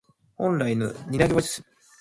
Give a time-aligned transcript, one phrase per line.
[0.35, 1.69] 本来の担ぎ技が出ました。